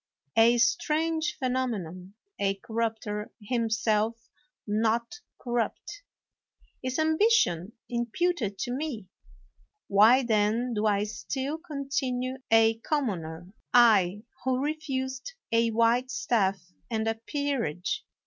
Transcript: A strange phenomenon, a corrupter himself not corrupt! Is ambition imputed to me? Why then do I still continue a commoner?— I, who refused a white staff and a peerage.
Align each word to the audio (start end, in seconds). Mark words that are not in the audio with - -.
A 0.35 0.57
strange 0.57 1.35
phenomenon, 1.37 2.15
a 2.39 2.55
corrupter 2.55 3.31
himself 3.39 4.29
not 4.65 5.19
corrupt! 5.39 6.01
Is 6.83 6.97
ambition 6.97 7.73
imputed 7.87 8.57
to 8.57 8.71
me? 8.71 9.09
Why 9.89 10.23
then 10.23 10.73
do 10.73 10.87
I 10.87 11.03
still 11.03 11.59
continue 11.59 12.37
a 12.49 12.79
commoner?— 12.79 13.53
I, 13.75 14.23
who 14.43 14.57
refused 14.59 15.33
a 15.51 15.69
white 15.69 16.09
staff 16.09 16.73
and 16.89 17.07
a 17.07 17.13
peerage. 17.13 18.03